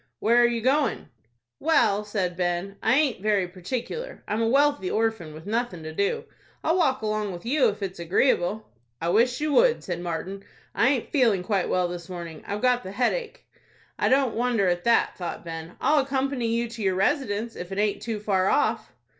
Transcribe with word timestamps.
"Where 0.17 0.41
are 0.41 0.47
you 0.47 0.61
going?" 0.61 1.09
"Well," 1.59 2.03
said 2.03 2.35
Ben, 2.35 2.75
"I 2.81 2.95
aint 2.95 3.21
very 3.21 3.47
particular. 3.47 4.23
I'm 4.27 4.41
a 4.41 4.47
wealthy 4.47 4.89
orphan, 4.89 5.31
with 5.31 5.45
nothin' 5.45 5.83
to 5.83 5.93
do. 5.93 6.23
I'll 6.63 6.75
walk 6.79 7.03
along 7.03 7.33
with 7.33 7.45
you, 7.45 7.69
if 7.69 7.83
it's 7.83 7.99
agreeable." 7.99 8.67
"I 8.99 9.09
wish 9.09 9.39
you 9.39 9.53
would," 9.53 9.83
said 9.83 9.99
Martin; 10.01 10.43
"I 10.73 10.89
aint 10.89 11.11
feeling 11.11 11.43
quite 11.43 11.69
well 11.69 11.87
this 11.87 12.09
morning. 12.09 12.43
I've 12.47 12.63
got 12.63 12.81
the 12.81 12.91
headache." 12.93 13.45
"I 13.99 14.09
don't 14.09 14.33
wonder 14.33 14.67
at 14.69 14.85
that," 14.85 15.19
thought 15.19 15.45
Ben. 15.45 15.75
"I'll 15.79 15.99
accompany 16.01 16.47
you 16.47 16.67
to 16.69 16.81
your 16.81 16.95
residence, 16.95 17.55
if 17.55 17.71
it 17.71 17.77
aint 17.77 18.01
too 18.01 18.19
far 18.19 18.47
off." 18.49 18.91